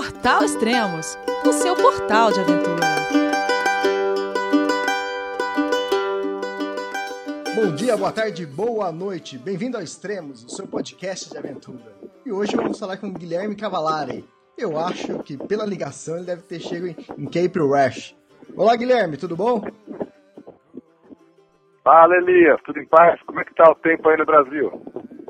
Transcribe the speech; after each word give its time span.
Portal 0.00 0.42
Extremos, 0.42 1.18
o 1.46 1.52
seu 1.52 1.76
portal 1.76 2.32
de 2.32 2.40
aventura. 2.40 2.86
Bom 7.54 7.74
dia, 7.74 7.98
boa 7.98 8.10
tarde, 8.10 8.46
boa 8.46 8.90
noite. 8.90 9.36
Bem-vindo 9.36 9.76
ao 9.76 9.82
Extremos, 9.82 10.42
o 10.42 10.48
seu 10.48 10.66
podcast 10.66 11.28
de 11.28 11.36
aventura. 11.36 11.92
E 12.24 12.32
hoje 12.32 12.56
vamos 12.56 12.78
falar 12.78 12.96
com 12.96 13.12
Guilherme 13.12 13.54
Cavalari. 13.54 14.24
Eu 14.56 14.78
acho 14.78 15.18
que 15.22 15.36
pela 15.36 15.66
ligação 15.66 16.16
ele 16.16 16.24
deve 16.24 16.44
ter 16.44 16.60
chegado 16.60 16.98
em, 17.18 17.26
Cape 17.26 17.58
Rash. 17.58 18.16
Olá, 18.56 18.76
Guilherme, 18.76 19.18
tudo 19.18 19.36
bom? 19.36 19.62
Fala, 21.84 22.16
Elias, 22.16 22.58
tudo 22.64 22.80
em 22.80 22.86
paz? 22.86 23.20
Como 23.26 23.38
é 23.38 23.44
que 23.44 23.54
tá 23.54 23.70
o 23.70 23.74
tempo 23.74 24.08
aí 24.08 24.16
no 24.16 24.24
Brasil? 24.24 24.82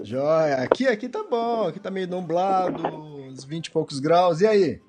Joia, 0.03 0.57
aqui, 0.62 0.87
aqui 0.87 1.09
tá 1.09 1.23
bom, 1.29 1.69
aqui 1.69 1.79
tá 1.79 1.91
meio 1.91 2.09
nublado, 2.09 2.83
uns 2.87 3.45
20 3.45 3.66
e 3.66 3.71
poucos 3.71 4.01
graus, 4.01 4.41
e 4.41 4.46
aí? 4.46 4.80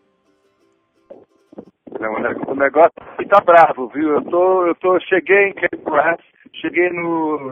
o 2.48 2.56
negócio 2.56 2.92
aqui 2.98 3.28
tá 3.28 3.42
bravo, 3.42 3.90
viu? 3.90 4.16
Eu 4.16 4.24
tô, 4.24 4.68
eu 4.68 4.76
tô, 4.76 5.00
cheguei 5.02 5.50
em 5.50 5.54
Cape 5.54 5.78
Rash, 5.86 6.24
cheguei 6.54 6.90
no, 6.90 7.52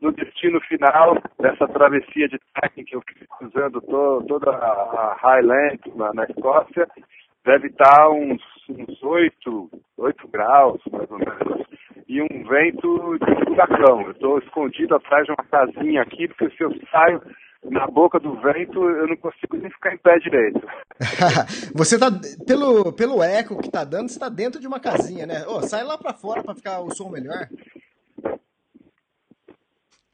no 0.00 0.12
destino 0.12 0.60
final 0.60 1.16
dessa 1.40 1.66
travessia 1.68 2.28
de 2.28 2.38
trekking 2.54 2.84
que 2.84 2.94
eu 2.94 3.02
fiz 3.08 3.26
cruzando 3.38 3.80
to, 3.80 4.24
toda 4.28 4.50
a 4.50 5.16
Highland 5.20 5.80
na, 5.96 6.12
na 6.12 6.24
Escócia, 6.24 6.86
deve 7.44 7.68
estar 7.68 7.96
tá 7.96 8.10
uns, 8.10 8.42
uns 8.68 9.02
8, 9.02 9.70
8 9.96 10.28
graus, 10.28 10.80
mais 10.92 11.10
ou 11.10 11.18
menos 11.18 11.66
e 12.10 12.20
um 12.20 12.42
vento 12.42 13.18
de 13.18 13.44
furacão. 13.44 14.02
Eu 14.02 14.10
estou 14.10 14.38
escondido 14.40 14.96
atrás 14.96 15.24
de 15.24 15.30
uma 15.30 15.44
casinha 15.44 16.02
aqui, 16.02 16.26
porque 16.26 16.50
se 16.56 16.64
eu 16.64 16.72
saio 16.90 17.22
na 17.70 17.86
boca 17.86 18.18
do 18.18 18.34
vento, 18.40 18.82
eu 18.82 19.06
não 19.06 19.16
consigo 19.16 19.56
nem 19.56 19.70
ficar 19.70 19.94
em 19.94 19.98
pé 19.98 20.18
direito. 20.18 20.60
você 21.72 21.96
tá, 21.96 22.10
pelo, 22.44 22.92
pelo 22.92 23.22
eco 23.22 23.62
que 23.62 23.70
tá 23.70 23.84
dando, 23.84 24.08
você 24.08 24.18
tá 24.18 24.28
dentro 24.28 24.60
de 24.60 24.66
uma 24.66 24.80
casinha, 24.80 25.24
né? 25.24 25.46
Ô, 25.46 25.62
sai 25.62 25.84
lá 25.84 25.96
para 25.96 26.12
fora 26.12 26.42
para 26.42 26.56
ficar 26.56 26.80
o 26.80 26.92
som 26.92 27.10
melhor. 27.10 27.48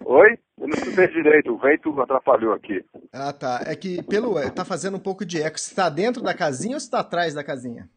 Oi? 0.04 0.38
Eu 0.60 0.68
não 0.68 0.76
escutei 0.76 1.08
direito, 1.08 1.54
o 1.54 1.58
vento 1.58 1.98
atrapalhou 1.98 2.52
aqui. 2.52 2.84
Ah, 3.10 3.32
tá. 3.32 3.62
É 3.66 3.74
que 3.74 4.02
pelo 4.02 4.34
tá 4.50 4.66
fazendo 4.66 4.98
um 4.98 5.02
pouco 5.02 5.24
de 5.24 5.40
eco. 5.40 5.58
Você 5.58 5.74
tá 5.74 5.88
dentro 5.88 6.22
da 6.22 6.34
casinha 6.34 6.76
ou 6.76 6.80
você 6.80 6.90
tá 6.90 7.00
atrás 7.00 7.32
da 7.32 7.42
casinha? 7.42 7.88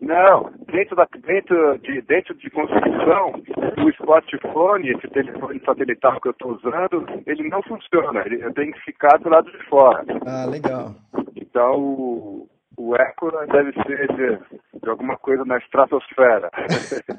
Não, 0.00 0.50
dentro, 0.70 0.96
da, 0.96 1.06
dentro, 1.26 1.78
de, 1.78 2.02
dentro 2.02 2.34
de 2.34 2.50
construção, 2.50 3.42
o 3.78 3.90
smartphone, 3.90 4.90
esse 4.90 5.08
telefone 5.08 5.60
satelital 5.64 6.20
que 6.20 6.28
eu 6.28 6.32
estou 6.32 6.52
usando, 6.52 7.06
ele 7.26 7.48
não 7.48 7.62
funciona. 7.62 8.22
Ele, 8.26 8.44
eu 8.44 8.52
tenho 8.52 8.72
que 8.72 8.80
ficar 8.80 9.18
do 9.18 9.28
lado 9.28 9.50
de 9.50 9.64
fora. 9.66 10.04
Ah, 10.26 10.44
legal. 10.46 10.94
Então, 11.36 11.78
o, 11.78 12.48
o 12.76 12.96
eco 12.96 13.30
deve 13.50 13.72
ser 13.84 14.08
de, 14.12 14.80
de 14.82 14.90
alguma 14.90 15.16
coisa 15.16 15.44
na 15.44 15.58
estratosfera. 15.58 16.50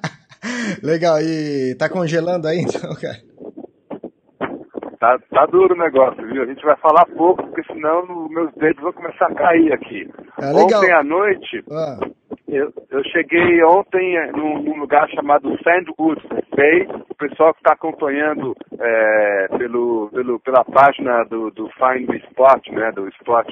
legal. 0.84 1.20
E 1.22 1.76
tá 1.76 1.90
congelando 1.90 2.48
aí, 2.48 2.60
então, 2.60 2.94
cara? 2.96 3.36
Tá, 5.00 5.20
tá 5.32 5.46
duro 5.46 5.74
o 5.74 5.78
negócio, 5.78 6.26
viu? 6.28 6.44
A 6.44 6.46
gente 6.46 6.64
vai 6.64 6.76
falar 6.78 7.06
pouco, 7.06 7.44
porque 7.44 7.64
senão 7.64 8.28
meus 8.30 8.54
dedos 8.56 8.84
vão 8.84 8.94
começar 8.94 9.28
a 9.28 9.36
cair 9.36 9.74
aqui. 9.74 10.10
Ah, 10.38 10.52
Ontem 10.54 10.92
à 10.92 11.04
noite... 11.04 11.64
Ah 11.72 12.00
eu, 12.48 12.72
eu 12.92 13.04
cheguei 13.06 13.64
ontem 13.64 14.18
eh, 14.18 14.32
num, 14.32 14.62
num, 14.62 14.78
lugar 14.78 15.10
chamado 15.10 15.58
Sandwood 15.64 16.22
Bay. 16.56 16.88
O 17.10 17.16
pessoal 17.16 17.54
que 17.54 17.60
está 17.60 17.74
acompanhando 17.74 18.56
é, 18.80 19.48
pelo, 19.58 20.10
pelo, 20.14 20.40
pela 20.40 20.64
página 20.64 21.24
do, 21.24 21.50
do 21.52 21.70
Find 21.70 22.10
Spot, 22.30 22.68
né, 22.72 22.92
do 22.92 23.08
Spot, 23.10 23.48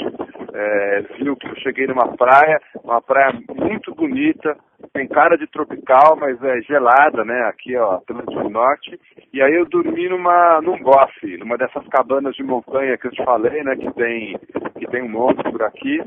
é, 0.53 1.01
viu 1.17 1.35
que 1.35 1.47
eu 1.47 1.55
cheguei 1.55 1.87
numa 1.87 2.15
praia, 2.15 2.61
uma 2.83 3.01
praia 3.01 3.33
muito 3.49 3.95
bonita, 3.95 4.55
tem 4.93 5.07
cara 5.07 5.37
de 5.37 5.47
tropical, 5.47 6.15
mas 6.15 6.41
é 6.43 6.61
gelada, 6.61 7.23
né, 7.25 7.41
aqui, 7.43 7.75
ó, 7.75 7.95
Atlântico 7.95 8.49
Norte. 8.49 8.99
E 9.33 9.41
aí 9.41 9.55
eu 9.55 9.65
dormi 9.65 10.07
numa, 10.09 10.61
num 10.61 10.77
bofe, 10.77 11.37
numa 11.37 11.57
dessas 11.57 11.87
cabanas 11.87 12.35
de 12.35 12.43
montanha 12.43 12.97
que 12.97 13.07
eu 13.07 13.11
te 13.11 13.23
falei, 13.23 13.63
né, 13.63 13.75
que 13.75 13.91
tem, 13.93 14.37
que 14.77 14.85
tem 14.87 15.01
um 15.01 15.09
monte 15.09 15.41
por 15.49 15.63
aqui. 15.63 15.99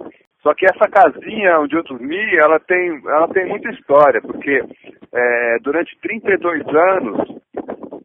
Só 0.46 0.54
que 0.54 0.64
essa 0.64 0.88
casinha 0.88 1.58
onde 1.58 1.74
eu 1.74 1.82
dormi, 1.82 2.36
ela 2.36 2.60
tem, 2.60 3.02
ela 3.04 3.26
tem 3.26 3.46
muita 3.46 3.68
história, 3.70 4.22
porque 4.22 4.62
é, 5.12 5.58
durante 5.60 5.98
32 6.00 6.62
anos, 6.68 7.40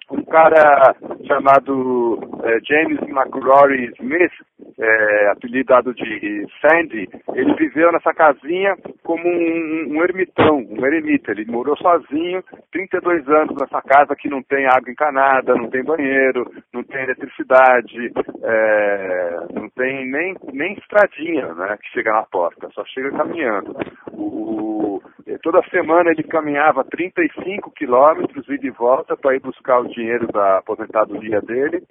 um 0.09 0.23
cara 0.25 0.95
chamado 1.27 2.19
é, 2.43 2.57
James 2.67 2.99
McRory 3.03 3.93
Smith, 3.99 4.31
é, 4.81 5.27
apelidado 5.29 5.93
de 5.93 6.47
Sandy, 6.59 7.07
ele 7.35 7.53
viveu 7.53 7.91
nessa 7.91 8.11
casinha 8.13 8.75
como 9.03 9.27
um, 9.27 9.87
um, 9.91 10.03
ermitão, 10.03 10.57
um 10.57 10.85
eremita. 10.85 11.31
Ele 11.31 11.45
morou 11.45 11.77
sozinho, 11.77 12.43
32 12.71 13.27
anos 13.29 13.55
nessa 13.59 13.79
casa 13.83 14.15
que 14.15 14.27
não 14.27 14.41
tem 14.41 14.65
água 14.65 14.89
encanada, 14.89 15.53
não 15.55 15.69
tem 15.69 15.83
banheiro, 15.83 16.49
não 16.73 16.83
tem 16.83 17.03
eletricidade, 17.03 18.11
é, 18.43 19.39
não 19.53 19.69
tem 19.69 20.09
nem, 20.09 20.35
nem 20.51 20.73
estradinha 20.73 21.53
né, 21.53 21.77
que 21.79 21.89
chega 21.89 22.11
na 22.11 22.23
porta, 22.23 22.67
só 22.73 22.83
chega 22.85 23.11
caminhando. 23.11 23.75
O, 24.11 24.99
toda 25.43 25.61
semana 25.69 26.09
ele 26.09 26.23
caminhava 26.23 26.83
35 26.85 27.69
quilômetros 27.71 28.49
ida 28.49 28.65
e 28.65 28.71
volta 28.71 29.15
para 29.15 29.35
ir 29.35 29.41
buscar 29.41 29.79
o 29.79 29.87
dinheiro 29.89 30.27
da 30.31 30.57
aposentadoria 30.57 31.39
dele 31.41 31.83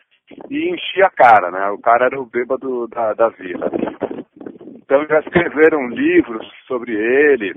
e 0.49 0.71
enchia 0.71 1.07
a 1.07 1.11
cara, 1.11 1.51
né? 1.51 1.71
O 1.71 1.79
cara 1.79 2.07
era 2.07 2.21
o 2.21 2.27
bêbado 2.27 2.87
da, 2.89 3.13
da 3.15 3.29
vila. 3.31 3.71
Então 4.77 5.07
já 5.07 5.21
escreveram 5.21 5.89
livros 5.89 6.47
sobre 6.67 6.93
ele, 6.93 7.55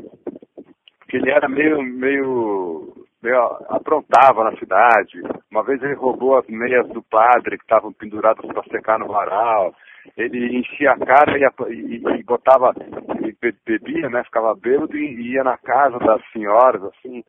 que 1.09 1.17
ele 1.17 1.31
era 1.31 1.47
meio, 1.49 1.81
meio, 1.81 2.93
meio 3.21 3.41
aprontava 3.69 4.43
na 4.43 4.55
cidade. 4.57 5.21
Uma 5.51 5.63
vez 5.63 5.81
ele 5.81 5.95
roubou 5.95 6.37
as 6.37 6.47
meias 6.47 6.87
do 6.89 7.01
padre 7.03 7.57
que 7.57 7.63
estavam 7.63 7.91
penduradas 7.93 8.45
para 8.45 8.63
secar 8.63 8.99
no 8.99 9.07
varal. 9.07 9.73
Ele 10.17 10.57
enchia 10.57 10.91
a 10.91 10.97
cara 10.97 11.37
e, 11.37 11.43
e, 11.73 12.19
e 12.19 12.23
botava, 12.23 12.73
e 13.21 13.35
bebia, 13.65 14.09
né? 14.09 14.23
Ficava 14.25 14.53
bêbado 14.55 14.95
e 14.97 15.31
ia 15.31 15.43
na 15.43 15.57
casa 15.57 15.97
das 15.99 16.21
senhoras, 16.31 16.83
assim, 16.83 17.23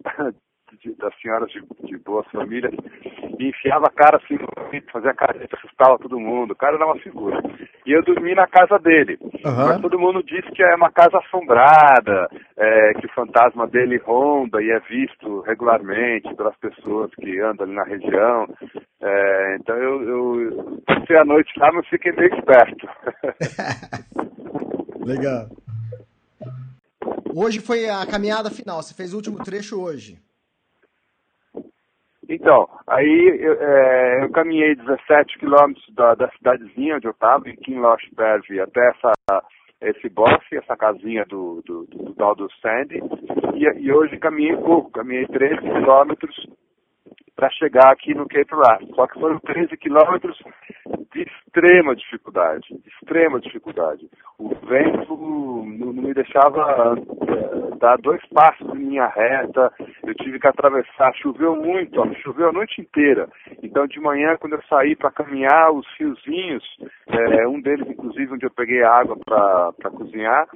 de, 0.85 0.95
das 0.97 1.15
senhoras 1.21 1.51
de, 1.51 1.63
de 1.85 1.99
boas 1.99 2.27
famílias, 2.31 2.73
e 3.39 3.49
enfiava 3.49 3.87
a 3.87 3.91
cara 3.91 4.19
assim 4.19 4.39
fazia 4.93 5.15
careta, 5.15 5.57
assustava 5.57 5.99
todo 5.99 6.21
mundo. 6.21 6.53
O 6.53 6.57
cara 6.57 6.77
era 6.77 6.87
uma 6.87 6.99
figura. 6.99 7.41
E 7.87 7.93
eu 7.93 8.03
dormi 8.03 8.35
na 8.35 8.47
casa 8.47 8.79
dele. 8.79 9.19
Uhum. 9.23 9.67
Mas 9.69 9.81
todo 9.81 9.99
mundo 9.99 10.23
diz 10.23 10.45
que 10.55 10.63
é 10.63 10.75
uma 10.75 10.91
casa 10.91 11.19
assombrada, 11.19 12.29
é, 12.57 12.95
que 12.95 13.07
o 13.07 13.15
fantasma 13.15 13.67
dele 13.67 13.99
ronda 13.99 14.63
e 14.63 14.71
é 14.71 14.81
visto 14.81 15.41
regularmente 15.41 16.35
pelas 16.35 16.57
pessoas 16.59 17.11
que 17.17 17.41
andam 17.41 17.67
ali 17.67 17.75
na 17.75 17.85
região. 17.85 18.49
É, 19.03 19.57
então 19.61 19.77
eu, 19.77 20.03
eu 20.03 20.83
passei 20.87 21.17
a 21.17 21.25
noite 21.25 21.53
lá, 21.59 21.71
mas 21.73 21.87
fiquei 21.89 22.13
meio 22.13 22.35
esperto. 22.35 22.89
Legal. 25.05 25.49
Hoje 27.35 27.61
foi 27.61 27.89
a 27.89 28.07
caminhada 28.07 28.51
final, 28.51 28.81
você 28.81 28.95
fez 28.95 29.13
o 29.13 29.17
último 29.17 29.43
trecho 29.43 29.81
hoje. 29.81 30.24
Então, 32.29 32.69
aí 32.87 33.39
eu, 33.41 33.53
é, 33.55 34.25
eu 34.25 34.31
caminhei 34.31 34.75
17 34.75 35.39
quilômetros 35.39 35.85
da, 35.95 36.15
da, 36.15 36.29
cidadezinha 36.31 36.97
onde 36.97 37.07
eu 37.07 37.13
estava, 37.13 37.49
em 37.49 37.57
Kinlochberg, 37.57 38.61
até 38.61 38.89
essa, 38.89 39.43
esse 39.81 40.09
bofe, 40.09 40.57
essa 40.57 40.77
casinha 40.77 41.25
do, 41.27 41.63
do, 41.67 41.87
do, 41.87 42.13
do, 42.13 42.35
do 42.35 42.53
Sandy, 42.61 43.01
e, 43.55 43.83
e 43.83 43.93
hoje 43.93 44.17
caminhei 44.19 44.57
pouco, 44.57 44.91
caminhei 44.91 45.27
13 45.27 45.61
quilômetros 45.61 46.35
para 47.37 47.51
chegar 47.51 47.93
aqui 47.93 48.15
no 48.15 48.29
Cape 48.29 48.55
Wrath. 48.55 48.83
Só 48.95 49.07
que 49.07 49.21
foram 49.21 49.39
13 49.41 49.77
quilômetros 49.77 50.39
de 51.13 51.27
extrema 51.55 51.95
dificuldade, 51.95 52.67
extrema 52.85 53.41
dificuldade. 53.41 54.09
O 54.39 54.49
vento 54.67 55.17
não, 55.17 55.93
me 55.93 56.13
deixava 56.13 56.97
é, 56.99 57.77
dar 57.77 57.97
dois 57.99 58.21
passos 58.27 58.69
em 58.75 58.89
linha 58.89 59.07
reta, 59.07 59.73
eu 60.05 60.15
tive 60.17 60.41
que 60.41 60.49
atravessar, 60.49 61.15
choveu 61.15 61.55
muito, 61.55 62.01
ó, 62.01 62.13
choveu 62.15 62.49
a 62.49 62.53
noite 62.53 62.81
inteira. 62.81 63.29
Então 63.63 63.87
de 63.87 64.01
manhã, 64.01 64.37
quando 64.37 64.55
eu 64.55 64.63
saí 64.69 64.97
para 64.97 65.13
caminhar, 65.13 65.73
os 65.73 65.87
fiozinhos, 65.97 66.65
é, 67.07 67.47
um 67.47 67.61
deles 67.61 67.89
inclusive 67.89 68.35
onde 68.35 68.47
eu 68.47 68.51
peguei 68.51 68.83
água 68.83 69.17
para 69.25 69.91
cozinhar, 69.91 70.49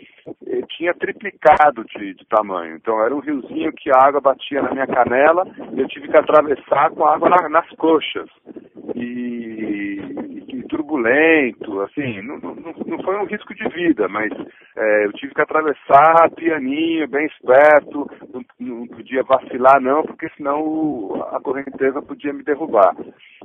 eh, 0.47 0.63
tinha 0.77 0.93
triplicado 0.95 1.85
de, 1.85 2.15
de 2.15 2.27
tamanho. 2.27 2.77
Então 2.77 3.01
era 3.03 3.15
um 3.15 3.21
riozinho 3.21 3.73
que 3.73 3.91
a 3.91 4.07
água 4.07 4.21
batia 4.21 4.63
na 4.63 4.73
minha 4.73 4.87
canela, 4.87 5.47
eu 5.77 5.87
tive 5.87 6.09
que 6.09 6.17
atravessar 6.17 6.91
com 6.91 7.05
água 7.05 7.29
na, 7.29 7.49
nas 7.49 7.69
coxas. 7.77 8.29
E 8.95 9.58
turbulento, 10.69 11.81
assim, 11.83 12.23
não, 12.23 12.39
não, 12.39 12.55
não, 12.55 13.03
foi 13.03 13.17
um 13.17 13.25
risco 13.25 13.55
de 13.55 13.69
vida, 13.69 14.09
mas 14.09 14.31
é, 14.77 15.07
eu 15.07 15.13
tive 15.15 15.35
que 15.35 15.41
atravessar 15.41 16.31
pianinho, 16.37 17.09
bem 17.09 17.27
esperto, 17.27 18.09
não, 18.33 18.45
não, 18.61 18.87
podia 18.87 19.23
vacilar 19.23 19.81
não, 19.81 20.03
porque 20.03 20.29
senão 20.37 21.27
a 21.33 21.41
correnteza 21.41 22.03
podia 22.03 22.33
me 22.33 22.45
derrubar. 22.45 22.95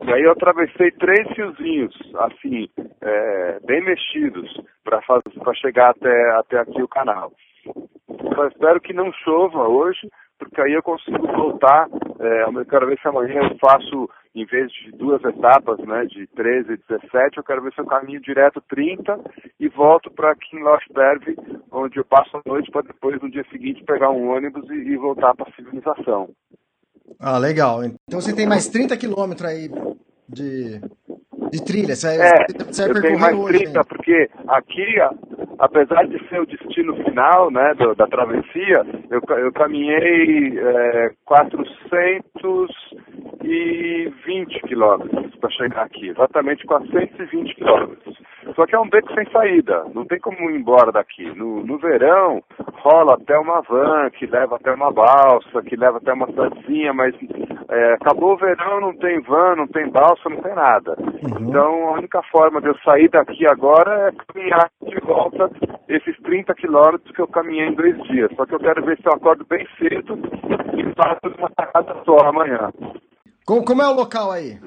E 0.06 0.14
aí 0.14 0.22
eu 0.22 0.32
atravessei 0.32 0.92
três 0.92 1.28
fiozinhos, 1.34 1.96
assim, 2.20 2.68
é, 3.02 3.60
bem 3.66 3.84
mexidos, 3.84 4.62
para 4.84 5.54
chegar 5.56 5.92
até, 5.92 6.32
até 6.38 6.60
aqui 6.60 6.82
o 6.82 6.88
canal. 6.88 7.32
Eu 7.66 8.48
espero 8.48 8.82
que 8.82 8.94
não 8.94 9.12
chova 9.14 9.68
hoje, 9.68 10.08
porque 10.38 10.62
aí 10.62 10.74
eu 10.74 10.84
consigo 10.84 11.26
voltar. 11.28 11.88
É, 12.20 12.44
eu 12.44 12.66
quero 12.66 12.88
ver 12.88 13.00
se 13.00 13.08
amanhã 13.08 13.42
eu 13.42 13.58
faço, 13.58 14.10
em 14.36 14.46
vez 14.46 14.72
de 14.72 14.92
duas 14.92 15.24
etapas, 15.24 15.78
né, 15.80 16.06
de 16.06 16.26
13 16.28 16.74
e 16.74 16.78
17, 16.78 17.38
eu 17.38 17.44
quero 17.44 17.62
ver 17.62 17.74
se 17.74 17.82
eu 17.82 17.86
caminho 17.86 18.20
direto 18.20 18.62
30 18.68 19.20
e 19.60 19.68
volto 19.70 20.10
para 20.10 20.32
aqui 20.32 20.56
em 20.56 20.64
Lochberg, 20.64 21.36
onde 21.72 21.98
eu 21.98 22.06
passo 22.06 22.38
a 22.38 22.42
noite 22.46 22.72
para 22.72 22.82
depois, 22.82 23.22
no 23.22 23.30
dia 23.30 23.46
seguinte, 23.52 23.84
pegar 23.84 24.10
um 24.10 24.30
ônibus 24.30 24.68
e, 24.70 24.74
e 24.74 24.98
voltar 24.98 25.36
para 25.36 25.50
a 25.50 25.56
civilização. 25.56 26.30
Ah, 27.20 27.38
legal. 27.38 27.84
Então 27.84 28.20
você 28.20 28.36
tem 28.36 28.48
mais 28.48 28.68
30 28.68 28.98
quilômetros 28.98 29.48
aí 29.48 29.70
de, 30.28 30.80
de 31.52 31.64
trilha. 31.64 31.96
Você, 31.96 32.08
é, 32.20 32.48
você 32.68 32.88
vai 32.88 32.98
eu 32.98 33.02
tenho 33.02 33.20
mais 33.20 33.46
30, 33.46 33.84
porque 33.84 34.30
aqui, 34.48 34.86
apesar 35.60 36.08
de 36.08 36.18
ser 36.28 36.42
o 36.42 36.46
destino 36.46 36.96
final 37.04 37.52
né, 37.52 37.74
do, 37.76 37.94
da 37.94 38.08
travessia, 38.08 38.84
eu, 39.12 39.22
eu 39.38 39.54
caminhei 39.54 40.58
é, 40.58 41.12
420 43.54 44.62
quilômetros 44.68 45.36
para 45.36 45.50
chegar 45.52 45.84
aqui, 45.84 46.10
exatamente 46.10 46.66
420 46.66 47.56
quilômetros. 47.56 48.18
Só 48.56 48.66
que 48.66 48.76
é 48.76 48.80
um 48.80 48.90
beco 48.90 49.14
sem 49.14 49.26
saída, 49.32 49.86
não 49.94 50.06
tem 50.06 50.20
como 50.20 50.50
ir 50.50 50.56
embora 50.56 50.92
daqui. 50.92 51.26
No, 51.36 51.64
no 51.64 51.78
verão, 51.78 52.42
rola 52.82 53.14
até 53.14 53.38
uma 53.38 53.62
van 53.62 54.10
que 54.12 54.26
leva 54.26 54.56
até 54.56 54.74
uma 54.74 54.92
balsa, 54.92 55.62
que 55.64 55.76
leva 55.76 55.98
até 55.98 56.14
uma 56.14 56.28
cidadezinha, 56.28 56.94
mas 56.94 57.16
é, 57.70 57.94
acabou 57.94 58.34
o 58.34 58.38
verão, 58.38 58.82
não 58.82 58.96
tem 58.98 59.22
van, 59.22 59.56
não 59.56 59.68
tem 59.68 59.90
balsa, 59.90 60.30
não 60.30 60.42
tem 60.42 60.56
nada. 60.56 60.96
Uhum. 61.00 61.50
Então 61.50 61.88
a 61.90 61.92
única 61.94 62.22
forma 62.32 62.60
de 62.60 62.68
eu 62.68 62.78
sair 62.80 63.10
daqui 63.10 63.48
agora 63.48 64.10
é 64.10 64.34
caminhar 64.34 64.70
de 64.82 65.00
volta 65.06 65.50
esses 65.88 66.18
30 66.24 66.54
quilômetros 66.56 67.16
que 67.16 67.22
eu 67.22 67.28
caminhei 67.28 67.68
em 67.68 67.76
dois 67.76 68.02
dias. 68.04 68.32
Só 68.36 68.46
que 68.46 68.56
eu 68.56 68.60
quero 68.60 68.84
ver 68.84 68.98
se 68.98 69.08
eu 69.08 69.14
acordo 69.14 69.46
bem 69.46 69.66
cedo 69.78 70.20
e 70.78 70.94
faço 70.96 71.36
uma 71.38 71.50
sacada 71.58 71.96
só 72.04 72.18
amanhã. 72.28 72.70
Como, 73.46 73.66
como 73.66 73.82
é 73.82 73.88
o 73.88 73.94
local 73.94 74.32
aí? 74.32 74.58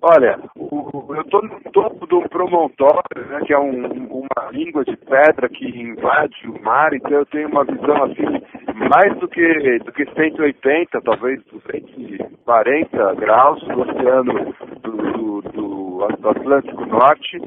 Olha, 0.00 0.38
eu 0.56 1.20
estou 1.20 1.42
no 1.42 1.60
topo 1.72 2.16
um 2.16 2.28
promontório, 2.28 3.26
né, 3.28 3.40
que 3.44 3.52
é 3.52 3.58
um, 3.58 4.06
uma 4.06 4.50
língua 4.52 4.84
de 4.84 4.96
pedra 4.96 5.48
que 5.48 5.66
invade 5.66 6.48
o 6.48 6.62
mar, 6.62 6.92
então 6.94 7.12
eu 7.12 7.26
tenho 7.26 7.48
uma 7.48 7.64
visão 7.64 8.04
assim, 8.04 8.42
mais 8.88 9.16
do 9.18 9.28
que, 9.28 9.78
do 9.80 9.92
que 9.92 10.04
180, 10.14 11.00
talvez 11.00 11.42
240 11.46 13.14
graus 13.14 13.60
do 13.62 13.80
oceano 13.80 14.54
do, 14.82 14.96
do, 14.96 15.42
do, 15.42 16.08
do 16.20 16.28
Atlântico 16.28 16.86
Norte. 16.86 17.38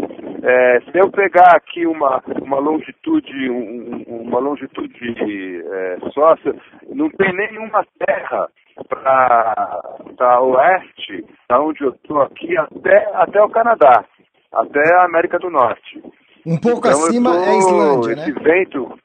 É, 0.43 0.81
se 0.91 0.97
eu 0.97 1.09
pegar 1.09 1.55
aqui 1.55 1.85
uma, 1.85 2.21
uma 2.41 2.59
longitude, 2.59 3.49
um, 3.49 4.00
uma 4.21 4.39
longitude 4.39 5.63
é, 5.65 5.97
sócia, 6.13 6.55
não 6.89 7.09
tem 7.09 7.33
nenhuma 7.33 7.85
terra 8.05 8.47
para 8.87 10.41
oeste, 10.41 11.25
da 11.49 11.61
onde 11.61 11.83
eu 11.83 11.91
estou 11.91 12.21
aqui, 12.21 12.57
até, 12.57 13.09
até 13.15 13.41
o 13.43 13.49
Canadá, 13.49 14.05
até 14.53 14.95
a 14.95 15.05
América 15.05 15.39
do 15.39 15.49
Norte. 15.49 16.01
Um 16.45 16.57
pouco 16.57 16.87
então, 16.87 16.91
acima 16.91 17.31
tô, 17.31 17.43
é 17.43 17.49
a 17.49 17.57
Islândia, 17.57 18.13
esse 18.13 18.33
né? 18.33 18.41
Vento, 18.41 18.99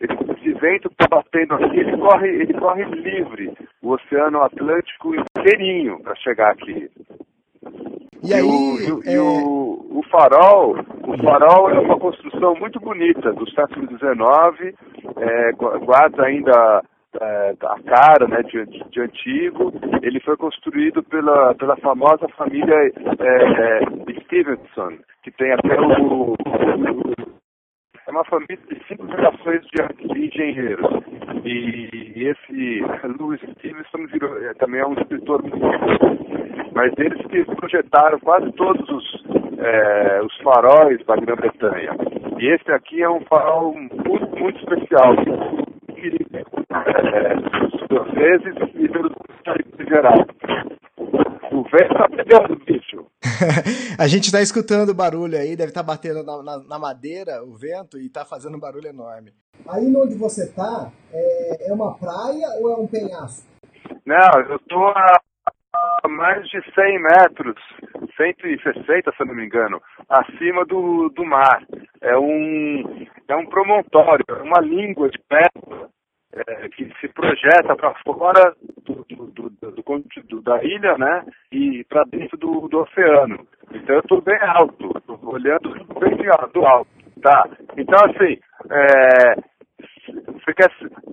esse 0.00 0.52
vento 0.54 0.88
está 0.88 1.08
batendo 1.08 1.54
aqui, 1.54 1.80
ele 1.80 1.96
corre, 1.96 2.28
ele 2.28 2.54
corre 2.54 2.84
livre, 2.84 3.52
o 3.82 3.92
Oceano 3.92 4.42
Atlântico 4.42 5.14
inteirinho 5.14 6.00
para 6.00 6.14
chegar 6.16 6.52
aqui. 6.52 6.88
E, 8.22 8.28
e 8.28 8.34
aí, 8.34 8.42
o, 8.42 9.02
é... 9.04 9.12
e 9.14 9.18
o, 9.18 9.98
o, 9.98 10.02
farol, 10.10 10.76
o 11.16 11.22
farol 11.22 11.70
é 11.70 11.80
uma 11.80 11.98
construção 11.98 12.54
muito 12.56 12.78
bonita 12.78 13.32
do 13.32 13.48
século 13.50 13.86
XIX, 13.88 14.74
é, 15.16 15.52
guarda 15.52 16.24
ainda 16.24 16.82
é, 17.18 17.54
a 17.62 17.82
cara 17.82 18.28
né, 18.28 18.42
de, 18.42 18.66
de, 18.90 19.00
antigo. 19.00 19.72
Ele 20.02 20.20
foi 20.20 20.36
construído 20.36 21.02
pela, 21.04 21.54
pela 21.54 21.76
famosa 21.78 22.28
família 22.36 22.74
é, 22.74 22.90
é, 23.20 23.80
Stevenson, 24.24 24.98
que 25.22 25.30
tem 25.30 25.52
até 25.52 25.80
o, 25.80 26.32
o, 26.32 26.36
é 28.06 28.10
uma 28.10 28.24
família 28.24 28.58
de 28.68 28.86
cinco 28.86 29.08
gerações 29.08 29.62
de, 29.68 30.26
engenheiros. 30.26 30.86
E, 31.44 32.12
esse 32.16 32.80
Louis 33.18 33.40
Stevenson 33.40 34.06
virou, 34.12 34.36
é, 34.38 34.52
também 34.54 34.80
é 34.80 34.86
um 34.86 34.94
escritor 34.94 35.42
muito 35.42 35.56
mas 36.76 36.92
eles 36.98 37.26
que 37.28 37.42
projetaram 37.56 38.20
quase 38.20 38.52
todos 38.52 38.86
os, 38.90 39.24
é, 39.58 40.22
os 40.22 40.36
faróis 40.42 41.04
da 41.06 41.16
Grã-Bretanha. 41.16 41.92
E 42.38 42.46
esse 42.54 42.70
aqui 42.70 43.02
é 43.02 43.08
um 43.08 43.20
farol 43.22 43.74
muito, 43.74 44.38
muito 44.38 44.58
especial 44.60 45.14
duas 47.88 48.10
vezes 48.12 48.54
e 48.74 48.88
pelos 48.88 49.12
geral. 49.88 50.26
O 51.52 51.62
vento 51.62 51.94
tá 51.94 52.08
pegando, 52.08 52.56
bicho. 52.64 53.06
a 53.98 54.06
gente 54.06 54.30
tá 54.30 54.42
escutando 54.42 54.90
o 54.90 54.94
barulho 54.94 55.38
aí, 55.38 55.56
deve 55.56 55.70
estar 55.70 55.82
tá 55.82 55.86
batendo 55.86 56.22
na, 56.22 56.42
na, 56.42 56.58
na, 56.58 56.78
madeira 56.78 57.42
o 57.44 57.54
vento 57.54 57.98
e 57.98 58.08
tá 58.08 58.24
fazendo 58.24 58.56
um 58.56 58.60
barulho 58.60 58.88
enorme. 58.88 59.32
Aí 59.68 59.94
onde 59.96 60.16
você 60.16 60.52
tá, 60.52 60.90
é, 61.12 61.70
é 61.70 61.72
uma 61.72 61.96
praia 61.96 62.48
ou 62.60 62.70
é 62.70 62.76
um 62.76 62.86
penhasco? 62.86 63.46
Não, 64.04 64.40
eu 64.50 64.58
tô 64.68 64.86
a 64.88 65.20
mais 66.08 66.46
de 66.48 66.60
100 66.74 67.02
metros, 67.02 67.56
160 68.16 69.12
se 69.12 69.24
não 69.24 69.34
me 69.34 69.44
engano, 69.44 69.80
acima 70.08 70.64
do, 70.64 71.08
do 71.10 71.24
mar. 71.24 71.62
É 72.00 72.16
um, 72.16 73.06
é 73.28 73.36
um 73.36 73.46
promontório, 73.46 74.24
é 74.28 74.42
uma 74.42 74.60
língua 74.60 75.08
de 75.08 75.18
pedra 75.28 75.88
é, 76.32 76.68
que 76.68 76.92
se 77.00 77.08
projeta 77.08 77.74
para 77.74 77.94
fora 78.04 78.54
do, 78.84 79.04
do, 79.08 79.50
do, 79.50 80.42
da 80.42 80.62
ilha, 80.62 80.96
né? 80.98 81.24
E 81.50 81.84
para 81.84 82.04
dentro 82.04 82.36
do, 82.36 82.78
oceano. 82.78 83.46
Então 83.72 83.96
eu 83.96 84.00
estou 84.00 84.20
bem 84.20 84.38
alto, 84.42 84.92
olhando 85.22 85.70
bem 85.98 86.16
do 86.52 86.66
alto, 86.66 86.90
tá? 87.22 87.48
Então 87.76 87.98
assim, 88.04 88.38
é, 88.70 89.34
você 90.32 90.54
quer 90.54 90.70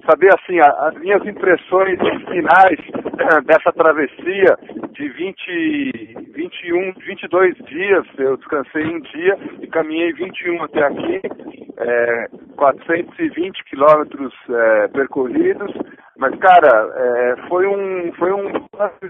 saber 0.09 0.29
assim 0.33 0.59
as 0.59 0.93
minhas 0.99 1.25
impressões 1.25 1.99
finais 2.29 2.79
dessa 3.45 3.71
travessia 3.71 4.57
de 4.93 5.09
20, 5.09 6.31
21, 6.33 6.93
22 7.05 7.55
dias, 7.65 8.05
eu 8.17 8.37
descansei 8.37 8.85
um 8.85 8.99
dia 8.99 9.37
e 9.61 9.67
caminhei 9.67 10.13
21 10.13 10.63
até 10.63 10.83
aqui, 10.83 11.21
é, 11.77 12.27
420 12.55 13.63
quilômetros 13.65 14.33
é, 14.49 14.87
percorridos, 14.89 15.71
mas 16.17 16.35
cara, 16.37 16.89
é, 16.95 17.35
foi 17.47 17.67
um 17.67 18.13
foi 18.13 18.31
um 18.31 18.51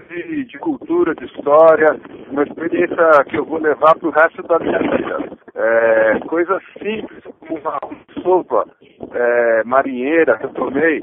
de, 0.08 0.44
de 0.44 0.58
cultura, 0.58 1.14
de 1.14 1.26
história, 1.26 2.00
uma 2.30 2.42
experiência 2.42 3.24
que 3.28 3.36
eu 3.36 3.44
vou 3.44 3.58
levar 3.58 3.94
para 3.96 4.08
o 4.08 4.12
resto 4.12 4.42
da 4.42 4.58
minha 4.58 4.78
vida. 4.78 5.34
É, 5.54 6.18
coisas 6.26 6.62
simples, 6.78 7.22
como 7.40 7.60
uma, 7.60 7.78
sopa 8.22 8.66
é, 9.12 9.62
marinheira 9.64 10.38
que 10.38 10.46
eu 10.46 10.54
tomei, 10.54 11.00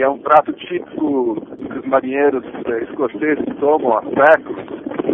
que 0.00 0.04
é 0.04 0.08
um 0.08 0.18
prato 0.18 0.50
típico 0.54 1.38
que 1.44 1.78
os 1.78 1.84
marinheiros 1.84 2.42
é, 2.64 2.84
escoceses 2.84 3.44
tomam 3.58 3.98
há 3.98 4.02
séculos, 4.02 4.64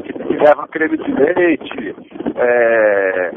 que 0.05 0.37
leva 0.37 0.69
creme 0.69 0.97
de 0.97 1.11
leite, 1.11 1.97
é, 2.37 3.33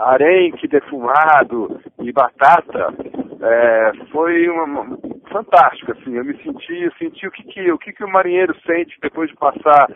arenque 0.00 0.66
defumado 0.66 1.80
e 2.00 2.10
batata, 2.10 2.92
é, 3.40 3.92
foi 4.10 4.48
uma, 4.48 4.64
uma, 4.64 4.98
fantástico, 5.30 5.92
assim, 5.92 6.16
eu 6.16 6.24
me 6.24 6.36
senti, 6.42 6.82
eu 6.82 6.92
senti 6.98 7.28
o 7.28 7.30
que 7.30 7.44
que, 7.44 7.70
o 7.70 7.78
que 7.78 7.92
que 7.92 8.02
o 8.02 8.10
marinheiro 8.10 8.52
sente 8.66 8.98
depois 9.00 9.30
de 9.30 9.36
passar 9.36 9.86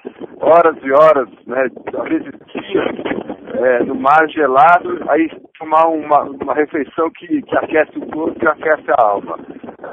horas 0.40 0.76
e 0.84 0.92
horas, 0.92 1.28
né, 1.48 1.66
às 2.00 2.08
vezes 2.08 2.32
dias, 2.52 3.22
é, 3.54 3.82
no 3.82 3.96
mar 3.96 4.28
gelado, 4.28 5.02
aí 5.08 5.28
tomar 5.58 5.88
uma, 5.88 6.22
uma 6.22 6.54
refeição 6.54 7.10
que, 7.10 7.42
que 7.42 7.56
aquece 7.56 7.98
o 7.98 8.06
corpo, 8.06 8.38
que 8.38 8.46
aquece 8.46 8.88
a 8.90 9.02
alma. 9.04 9.36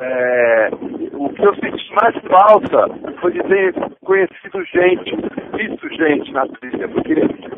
É, 0.01 0.69
o 1.19 1.29
que 1.33 1.45
eu 1.45 1.53
senti 1.55 1.93
mais 1.93 2.15
falta 2.29 2.87
foi 3.19 3.33
de 3.33 3.43
ter 3.43 3.73
conhecido 4.05 4.63
gente, 4.65 5.15
visto 5.53 5.89
gente 5.89 6.31
na 6.31 6.47
trilha, 6.47 6.87
porque 6.87 7.15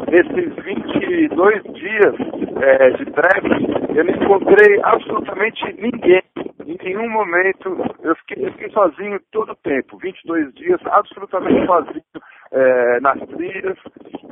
nesses 0.09 0.55
22 0.63 1.63
dias 1.75 2.15
é, 2.59 2.89
de 2.89 3.05
trek 3.05 3.95
eu 3.95 4.03
não 4.03 4.13
encontrei 4.15 4.79
absolutamente 4.83 5.63
ninguém. 5.79 6.23
Em 6.65 6.77
nenhum 6.83 7.09
momento 7.09 7.77
eu 8.01 8.15
fiquei, 8.15 8.47
eu 8.47 8.51
fiquei 8.53 8.69
sozinho 8.71 9.19
todo 9.31 9.51
o 9.51 9.55
tempo, 9.57 9.97
22 9.99 10.53
dias 10.55 10.79
absolutamente 10.87 11.63
sozinho 11.67 12.03
é, 12.51 12.99
nas 12.99 13.19
trilhas 13.19 13.77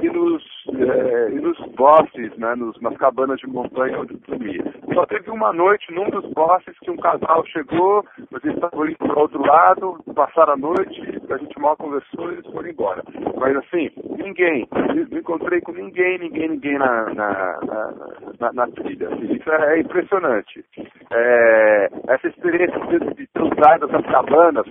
e 0.02 0.10
nos, 0.10 0.44
é, 0.74 1.32
e 1.32 1.40
nos 1.40 1.58
bosses, 1.76 2.36
né, 2.38 2.56
nos, 2.56 2.80
nas 2.82 2.96
cabanas 2.98 3.40
de 3.40 3.48
montanha 3.48 4.00
onde 4.00 4.16
dormia. 4.28 4.64
Só 4.94 5.06
teve 5.06 5.30
uma 5.30 5.54
noite 5.54 5.92
num 5.94 6.10
dos 6.10 6.26
bosses 6.34 6.78
que 6.80 6.92
um 6.92 6.98
casal 6.98 7.46
chegou, 7.48 8.06
eles 8.18 8.56
estavam 8.56 8.88
indo 8.88 8.98
para 8.98 9.20
outro 9.20 9.42
lado, 9.46 9.98
passaram 10.16 10.54
a 10.54 10.58
noite, 10.58 11.22
a 11.30 11.38
gente 11.38 11.60
mal 11.60 11.76
conversou 11.78 12.30
e 12.30 12.34
eles 12.34 12.48
foram 12.48 12.70
embora. 12.70 13.04
Mas 13.38 13.56
assim, 13.58 13.90
ninguém, 14.18 14.68
não 15.12 15.20
encontrei 15.20 15.62
com 15.62 15.72
ninguém, 15.72 16.20
ninguém, 16.20 16.50
ninguém 16.50 16.78
na, 16.78 17.14
na, 17.14 17.60
na, 17.66 17.94
na, 18.40 18.54
na 18.54 18.68
trilha. 18.68 19.10
Isso 19.22 19.52
é, 19.52 19.80
impressionante. 19.80 20.66
É, 21.12 21.90
essa 22.08 22.28
experiência 22.28 22.80
de, 22.88 23.00
de 23.16 23.28
ter 23.28 23.42
usado 23.42 23.86
essas 23.86 24.06
cabanas 24.08 24.66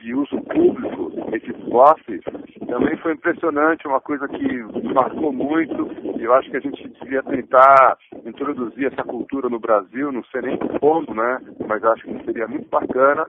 de 0.00 0.14
uso 0.14 0.40
público, 0.42 1.12
esses 1.32 1.56
bosses, 1.68 2.20
também 2.72 2.96
foi 2.96 3.12
impressionante, 3.12 3.86
uma 3.86 4.00
coisa 4.00 4.26
que 4.26 4.62
marcou 4.94 5.30
muito, 5.30 5.90
e 6.18 6.24
eu 6.24 6.32
acho 6.32 6.50
que 6.50 6.56
a 6.56 6.60
gente 6.60 6.88
devia 7.02 7.22
tentar 7.22 7.98
introduzir 8.24 8.90
essa 8.90 9.04
cultura 9.04 9.50
no 9.50 9.60
Brasil, 9.60 10.10
não 10.10 10.24
sei 10.24 10.40
nem 10.40 10.56
como, 10.80 11.14
né? 11.14 11.38
Mas 11.68 11.84
acho 11.84 12.02
que 12.04 12.24
seria 12.24 12.48
muito 12.48 12.66
bacana. 12.70 13.26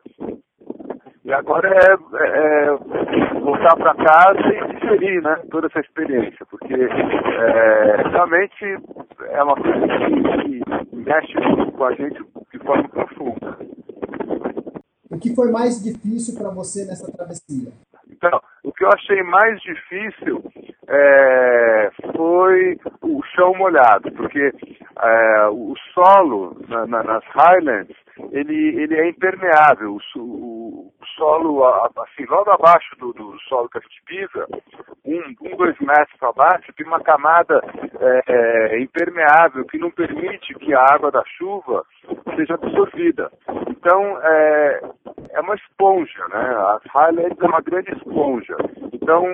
E 1.26 1.34
agora 1.34 1.68
é, 1.68 1.92
é, 1.92 2.68
é 2.68 3.40
voltar 3.42 3.76
para 3.76 3.94
casa 3.96 4.40
e 4.48 4.74
diferir 4.76 5.22
né, 5.22 5.36
toda 5.52 5.68
essa 5.68 5.82
experiência, 5.82 6.46
porque 6.50 6.74
é, 6.74 8.10
realmente 8.12 8.78
é 9.30 9.44
uma 9.44 9.56
coisa 9.56 9.88
que, 9.88 10.90
que 10.90 10.96
mexe 10.96 11.34
com 11.76 11.84
a 11.84 11.94
gente 11.96 12.24
de 12.50 12.60
forma 12.60 12.88
profunda. 12.88 13.58
O 15.12 15.20
que 15.20 15.36
foi 15.36 15.52
mais 15.52 15.84
difícil 15.84 16.38
para 16.38 16.50
você 16.50 16.86
nessa 16.86 17.12
travessia? 17.12 17.74
Que 18.84 18.88
eu 18.88 18.92
achei 18.92 19.24
mais 19.24 19.62
difícil 19.62 20.44
é, 20.90 21.90
foi 22.14 22.78
o 23.02 23.24
chão 23.34 23.54
molhado, 23.56 24.12
porque 24.12 24.52
é, 25.02 25.48
o 25.48 25.74
solo 25.94 26.58
na, 26.68 26.86
na, 26.86 27.02
nas 27.02 27.24
Highlands 27.28 27.96
ele, 28.32 28.82
ele 28.82 28.96
é 29.00 29.08
impermeável. 29.08 29.94
O, 29.94 30.20
o, 30.20 30.92
o 31.02 31.06
solo, 31.16 31.64
assim, 31.64 32.26
logo 32.30 32.52
abaixo 32.52 32.94
do, 33.00 33.14
do, 33.14 33.40
solo 33.48 33.70
que 33.70 33.78
a 33.78 33.82
gente 33.82 34.04
pisa, 34.06 34.48
um, 35.06 35.34
um 35.42 35.56
dois 35.56 35.78
metros 35.80 36.22
abaixo, 36.22 36.74
tem 36.76 36.86
uma 36.86 37.00
camada 37.00 37.62
é, 38.00 38.22
é, 38.28 38.80
impermeável 38.82 39.66
que 39.66 39.78
não 39.78 39.92
permite 39.92 40.54
que 40.56 40.74
a 40.74 40.84
água 40.92 41.10
da 41.10 41.24
chuva 41.38 41.86
seja 42.36 42.56
absorvida. 42.56 43.32
Então, 43.70 44.20
é, 44.22 44.82
é 45.34 45.42
uma 45.42 45.56
esponja, 45.56 46.28
né? 46.30 46.56
As 46.76 46.84
Highlands 46.92 47.40
é 47.40 47.46
uma 47.46 47.62
grande 47.62 47.92
esponja. 47.92 48.56
Então, 48.94 49.26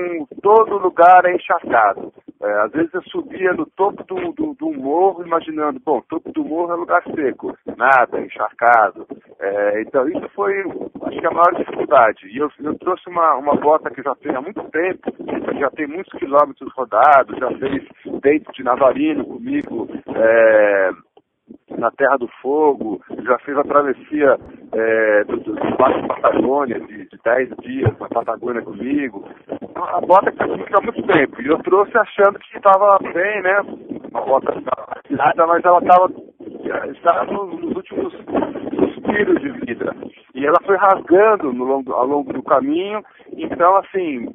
todo 0.41 0.77
lugar 0.77 1.25
é 1.25 1.35
encharcado. 1.35 2.11
É, 2.41 2.51
às 2.61 2.71
vezes 2.71 2.93
eu 2.93 3.03
subia 3.03 3.51
no 3.51 3.65
topo 3.65 4.01
do, 4.05 4.31
do, 4.31 4.53
do, 4.53 4.71
morro 4.71 5.25
imaginando, 5.25 5.77
bom, 5.83 6.01
topo 6.07 6.31
do 6.31 6.43
morro 6.45 6.71
é 6.71 6.75
lugar 6.75 7.03
seco, 7.13 7.53
nada, 7.75 8.21
encharcado. 8.21 9.05
É, 9.41 9.81
então 9.81 10.07
isso 10.07 10.29
foi, 10.33 10.53
acho 10.61 11.19
que 11.19 11.27
a 11.27 11.31
maior 11.31 11.53
dificuldade. 11.55 12.27
E 12.27 12.37
eu, 12.37 12.49
eu 12.63 12.77
trouxe 12.79 13.09
uma, 13.09 13.35
uma 13.35 13.55
bota 13.55 13.89
que 13.89 14.01
já 14.01 14.15
tem 14.15 14.33
há 14.33 14.41
muito 14.41 14.63
tempo, 14.71 15.11
já 15.59 15.69
tem 15.71 15.85
muitos 15.87 16.17
quilômetros 16.17 16.71
rodados, 16.73 17.37
já 17.37 17.51
fez 17.57 17.83
dentro 18.21 18.53
de 18.53 18.63
Navarino 18.63 19.25
comigo, 19.25 19.89
é, 20.15 20.91
na 21.79 21.91
Terra 21.91 22.17
do 22.17 22.27
Fogo, 22.41 23.01
já 23.23 23.37
fez 23.39 23.57
a 23.57 23.63
travessia 23.63 24.37
é, 24.73 25.23
do, 25.23 25.37
do, 25.37 25.53
Baixo 25.77 26.07
Patagônia, 26.07 26.79
de, 26.79 27.09
de 27.09 27.19
10 27.23 27.49
dias 27.61 27.99
na 27.99 28.07
Patagônia 28.07 28.61
comigo. 28.61 29.25
A 29.75 30.01
bota 30.01 30.31
comigo 30.31 30.77
há 30.77 30.81
muito 30.81 31.03
tempo. 31.03 31.41
E 31.41 31.47
eu 31.47 31.57
trouxe 31.59 31.97
achando 31.97 32.39
que 32.39 32.57
estava 32.57 32.97
bem, 32.99 33.41
né? 33.41 33.61
Uma 34.11 34.21
bota 34.21 34.53
nada, 35.09 35.47
mas 35.47 35.63
ela 35.63 35.79
estava 35.79 36.11
estava 36.91 37.25
nos 37.25 37.75
últimos 37.75 38.13
suspiros 38.13 39.41
de 39.41 39.49
vida. 39.65 39.95
E 40.35 40.45
ela 40.45 40.57
foi 40.65 40.77
rasgando 40.77 41.51
no 41.51 41.63
longo, 41.63 41.93
ao 41.93 42.05
longo 42.05 42.31
do 42.31 42.43
caminho, 42.43 43.03
então 43.33 43.75
assim, 43.77 44.31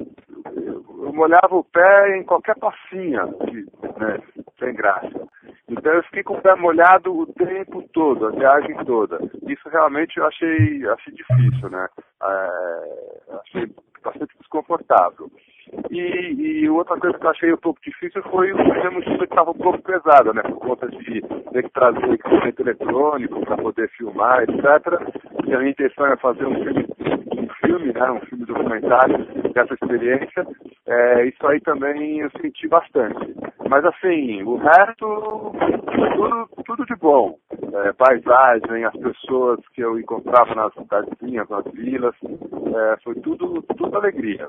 eu 0.57 1.13
molhava 1.13 1.55
o 1.55 1.65
pé 1.65 2.19
em 2.19 2.25
qualquer 2.25 2.57
passinha, 2.57 3.25
né, 3.27 4.19
sem 4.59 4.75
graça. 4.75 5.24
Então 5.85 5.97
eu 5.97 6.03
fiquei 6.05 6.23
com 6.23 6.33
o 6.33 6.41
pé 6.41 6.55
molhado 6.55 7.15
o 7.15 7.27
tempo 7.27 7.85
todo, 7.93 8.29
a 8.29 8.31
viagem 8.31 8.75
toda. 8.87 9.19
Isso 9.47 9.69
realmente 9.69 10.17
eu 10.17 10.25
achei, 10.25 10.83
achei 10.89 11.13
difícil, 11.13 11.69
né? 11.69 11.87
É, 12.23 13.37
achei 13.43 13.71
bastante 14.03 14.35
desconfortável. 14.39 15.31
E, 15.91 16.01
e, 16.01 16.71
outra 16.71 16.99
coisa 16.99 17.19
que 17.19 17.27
eu 17.27 17.31
achei 17.31 17.53
um 17.53 17.59
pouco 17.59 17.79
difícil 17.83 18.23
foi 18.31 18.51
o 18.55 18.57
sistema 18.57 19.03
que 19.03 19.25
estava 19.25 19.51
um 19.51 19.59
pouco 19.59 19.83
pesada, 19.83 20.33
né? 20.33 20.41
Por 20.41 20.57
conta 20.57 20.89
de 20.89 21.21
ter 21.21 21.63
que 21.65 21.73
trazer 21.75 22.15
equipamento 22.15 22.63
eletrônico 22.63 23.45
para 23.45 23.59
poder 23.59 23.91
filmar, 23.91 24.43
etc. 24.43 24.57
E 25.47 25.53
a 25.53 25.59
minha 25.59 25.71
intenção 25.71 26.07
é 26.07 26.17
fazer 26.17 26.47
um 26.47 26.65
filme, 26.65 26.87
um 27.37 27.49
filme, 27.61 27.93
né? 27.93 28.11
Um 28.11 28.21
filme 28.21 28.47
documentário 28.47 29.19
dessa 29.53 29.75
experiência. 29.75 30.47
É, 30.87 31.27
isso 31.27 31.47
aí 31.47 31.61
também 31.61 32.21
eu 32.21 32.31
senti 32.41 32.69
bastante. 32.69 33.35
Mas 33.69 33.85
assim, 33.85 34.43
o 34.43 34.57
resto, 34.57 35.53
tudo, 35.95 36.49
tudo 36.67 36.87
de 36.87 36.95
bom. 36.97 37.39
É, 37.51 37.93
paisagem, 37.95 38.85
as 38.85 38.97
pessoas 38.97 39.61
que 39.75 39.81
eu 39.81 39.99
encontrava 39.99 40.55
nas 40.55 40.73
cidadezinhas, 40.75 41.49
nas 41.49 41.65
vilas, 41.73 42.15
é, 42.23 42.97
foi 43.03 43.15
tudo, 43.17 43.63
tudo 43.63 43.97
alegria. 43.97 44.49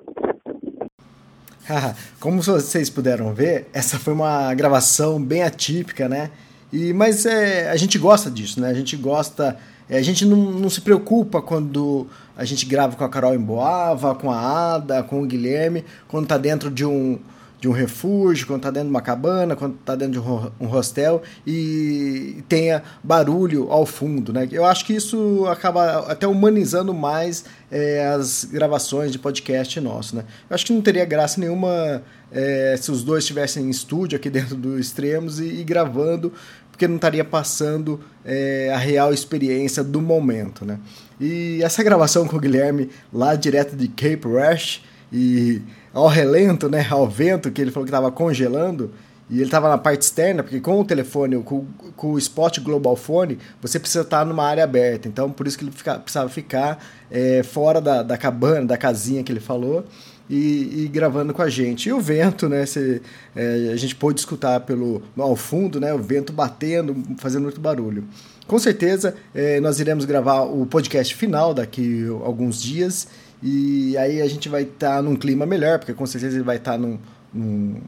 Como 2.19 2.41
vocês 2.41 2.89
puderam 2.89 3.33
ver, 3.33 3.67
essa 3.73 3.97
foi 3.97 4.13
uma 4.13 4.53
gravação 4.53 5.23
bem 5.23 5.43
atípica, 5.43 6.07
né? 6.07 6.29
E, 6.71 6.93
mas 6.93 7.25
é, 7.25 7.69
a 7.69 7.75
gente 7.75 7.97
gosta 7.97 8.29
disso, 8.29 8.59
né? 8.59 8.69
A 8.69 8.73
gente 8.73 8.95
gosta. 8.95 9.57
É, 9.89 9.97
a 9.97 10.01
gente 10.01 10.25
não, 10.25 10.37
não 10.37 10.69
se 10.69 10.81
preocupa 10.81 11.41
quando 11.41 12.07
a 12.35 12.43
gente 12.43 12.65
grava 12.65 12.95
com 12.95 13.03
a 13.03 13.09
Carol 13.09 13.33
Emboava, 13.33 14.15
com 14.15 14.31
a 14.31 14.75
Ada, 14.75 15.03
com 15.03 15.21
o 15.21 15.25
Guilherme, 15.25 15.85
quando 16.07 16.27
tá 16.27 16.37
dentro 16.37 16.71
de 16.71 16.85
um, 16.85 17.19
de 17.59 17.69
um 17.69 17.71
refúgio, 17.71 18.45
quando 18.45 18.59
está 18.59 18.71
dentro 18.71 18.87
de 18.87 18.93
uma 18.93 19.01
cabana, 19.01 19.55
quando 19.55 19.75
está 19.75 19.95
dentro 19.95 20.21
de 20.21 20.63
um 20.63 20.67
hostel 20.67 21.21
e 21.47 22.43
tenha 22.49 22.83
barulho 23.03 23.71
ao 23.71 23.85
fundo. 23.85 24.33
Né? 24.33 24.47
Eu 24.51 24.65
acho 24.65 24.85
que 24.85 24.93
isso 24.93 25.45
acaba 25.47 26.11
até 26.11 26.27
humanizando 26.27 26.93
mais 26.93 27.45
é, 27.71 28.05
as 28.07 28.43
gravações 28.45 29.11
de 29.11 29.19
podcast 29.19 29.79
nosso. 29.79 30.15
Né? 30.15 30.25
Eu 30.49 30.53
acho 30.53 30.65
que 30.65 30.73
não 30.73 30.81
teria 30.81 31.05
graça 31.05 31.39
nenhuma 31.39 32.03
é, 32.31 32.75
se 32.79 32.91
os 32.91 33.03
dois 33.03 33.23
estivessem 33.23 33.63
em 33.63 33.69
estúdio 33.69 34.17
aqui 34.17 34.29
dentro 34.31 34.55
do 34.55 34.77
Extremos 34.77 35.39
e, 35.39 35.45
e 35.45 35.63
gravando, 35.63 36.33
porque 36.75 36.89
não 36.89 36.95
estaria 36.95 37.23
passando 37.23 38.01
é, 38.25 38.69
a 38.73 38.77
real 38.77 39.13
experiência 39.13 39.81
do 39.81 40.01
momento. 40.01 40.65
Né? 40.65 40.77
E 41.17 41.61
essa 41.63 41.81
gravação 41.81 42.27
com 42.27 42.35
o 42.35 42.39
Guilherme 42.39 42.89
lá 43.13 43.33
direto 43.33 43.77
de 43.77 43.87
Cape 43.87 44.27
Rash 44.27 44.83
e 45.11 45.61
ao 45.93 46.09
relento, 46.09 46.67
né, 46.67 46.85
ao 46.89 47.07
vento, 47.07 47.49
que 47.49 47.61
ele 47.61 47.71
falou 47.71 47.85
que 47.85 47.91
estava 47.91 48.11
congelando, 48.11 48.91
e 49.29 49.35
ele 49.35 49.45
estava 49.45 49.69
na 49.69 49.77
parte 49.77 50.01
externa, 50.01 50.43
porque 50.43 50.59
com 50.59 50.81
o 50.81 50.83
telefone, 50.83 51.41
com, 51.43 51.65
com 51.95 52.11
o 52.11 52.17
Spot 52.17 52.59
Global 52.59 52.97
Phone, 52.97 53.39
você 53.61 53.79
precisa 53.79 54.03
estar 54.03 54.25
numa 54.25 54.43
área 54.43 54.65
aberta. 54.65 55.07
Então, 55.07 55.31
por 55.31 55.47
isso 55.47 55.57
que 55.57 55.63
ele 55.63 55.71
fica, 55.71 55.97
precisava 55.97 56.27
ficar 56.27 56.85
é, 57.09 57.41
fora 57.41 57.79
da, 57.79 58.03
da 58.03 58.17
cabana, 58.17 58.65
da 58.65 58.77
casinha 58.77 59.23
que 59.23 59.31
ele 59.31 59.39
falou, 59.39 59.85
e, 60.29 60.83
e, 60.83 60.87
gravando 60.87 61.33
com 61.33 61.41
a 61.41 61.49
gente. 61.49 61.89
E 61.89 61.93
o 61.93 61.99
vento, 61.99 62.49
né? 62.49 62.65
Se, 62.65 63.01
é, 63.35 63.71
a 63.71 63.75
gente 63.75 63.95
pôde 63.95 64.19
escutar 64.19 64.59
pelo, 64.61 65.01
ao 65.17 65.35
fundo, 65.35 65.79
né? 65.79 65.93
O 65.93 65.99
vento 65.99 66.33
batendo, 66.33 66.95
fazendo 67.17 67.43
muito 67.43 67.61
barulho. 67.61 68.03
Com 68.47 68.59
certeza, 68.59 69.15
é, 69.33 69.59
nós 69.59 69.79
iremos 69.79 70.05
gravar 70.05 70.43
o 70.43 70.65
podcast 70.65 71.15
final 71.15 71.53
daqui 71.53 72.05
a 72.07 72.25
alguns 72.25 72.61
dias 72.61 73.07
e 73.41 73.97
aí 73.97 74.21
a 74.21 74.27
gente 74.27 74.49
vai 74.49 74.63
estar 74.63 74.97
tá 74.97 75.01
num 75.01 75.15
clima 75.15 75.45
melhor, 75.45 75.79
porque 75.79 75.93
com 75.93 76.05
certeza 76.05 76.35
ele 76.35 76.43
vai 76.43 76.57
estar 76.57 76.73
tá 76.73 76.77
num, 76.77 76.97
num, 77.33 77.81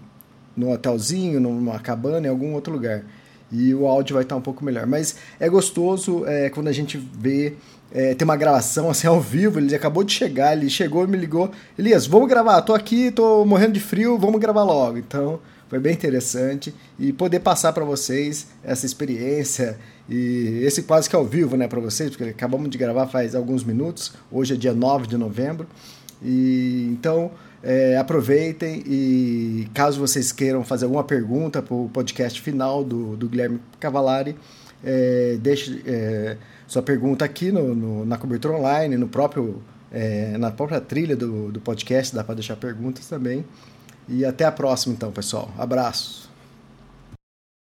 num 0.56 0.72
hotelzinho, 0.72 1.40
numa 1.40 1.80
cabana, 1.80 2.28
em 2.28 2.30
algum 2.30 2.54
outro 2.54 2.74
lugar. 2.74 3.04
E 3.52 3.74
o 3.74 3.88
áudio 3.88 4.16
vai 4.16 4.24
estar 4.24 4.36
tá 4.36 4.40
um 4.40 4.42
pouco 4.42 4.64
melhor. 4.64 4.86
Mas 4.86 5.16
é 5.40 5.50
gostoso 5.50 6.26
é, 6.26 6.50
quando 6.50 6.68
a 6.68 6.72
gente 6.72 6.98
vê. 6.98 7.54
É, 7.98 8.14
tem 8.14 8.26
uma 8.26 8.36
gravação 8.36 8.92
assim 8.92 9.08
ao 9.08 9.20
vivo, 9.20 9.58
ele 9.58 9.74
acabou 9.76 10.04
de 10.04 10.14
chegar, 10.14 10.56
ele 10.56 10.70
chegou 10.70 11.04
e 11.04 11.08
me 11.08 11.18
ligou. 11.18 11.50
Elias, 11.76 12.06
vamos 12.06 12.30
gravar, 12.30 12.62
tô 12.62 12.76
aqui, 12.76 13.10
tô 13.10 13.44
morrendo 13.44 13.74
de 13.74 13.80
frio, 13.80 14.20
vamos 14.20 14.40
gravar 14.40 14.62
logo. 14.62 15.00
Então, 15.00 15.40
foi 15.68 15.80
bem 15.80 15.94
interessante 15.94 16.72
e 17.00 17.12
poder 17.12 17.40
passar 17.40 17.74
para 17.74 17.84
vocês 17.84 18.50
essa 18.64 18.86
experiência 18.86 19.80
e 20.08 20.60
esse 20.62 20.84
quase 20.84 21.10
que 21.10 21.16
ao 21.16 21.26
vivo, 21.26 21.58
né, 21.58 21.68
para 21.68 21.80
vocês, 21.80 22.12
porque 22.12 22.26
acabamos 22.26 22.70
de 22.70 22.78
gravar 22.78 23.08
faz 23.08 23.34
alguns 23.34 23.64
minutos. 23.64 24.14
Hoje 24.32 24.54
é 24.54 24.58
dia 24.58 24.74
9 24.74 25.08
de 25.08 25.18
novembro. 25.18 25.66
E 26.22 26.90
então, 26.92 27.32
é, 27.64 27.98
aproveitem 27.98 28.84
e 28.86 29.68
caso 29.74 30.00
vocês 30.00 30.32
queiram 30.32 30.64
fazer 30.64 30.86
alguma 30.86 31.04
pergunta 31.04 31.64
para 31.64 31.74
o 31.74 31.90
podcast 31.90 32.40
final 32.42 32.84
do, 32.84 33.18
do 33.18 33.28
Guilherme 33.28 33.60
Cavalari, 33.80 34.36
é, 34.84 35.36
deixe 35.42 35.82
é, 35.88 36.38
sua 36.68 36.82
pergunta 36.82 37.26
aqui 37.26 37.52
no, 37.52 37.74
no, 37.74 38.06
na 38.06 38.18
cobertura 38.18 38.56
online, 38.56 38.98
no 38.98 39.08
próprio 39.08 39.62
é, 39.92 40.38
na 40.38 40.52
própria 40.52 40.82
trilha 40.82 41.16
do, 41.16 41.52
do 41.52 41.62
podcast, 41.62 42.14
dá 42.14 42.24
para 42.24 42.36
deixar 42.36 42.56
perguntas 42.58 43.08
também. 43.08 43.46
E 44.08 44.26
até 44.26 44.46
a 44.46 44.52
próxima, 44.52 44.94
então, 44.94 45.12
pessoal. 45.12 45.52
Abraços. 45.58 46.27